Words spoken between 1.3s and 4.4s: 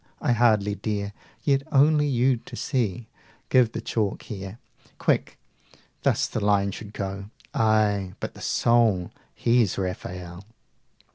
yet, only you to see, 195 Give the chalk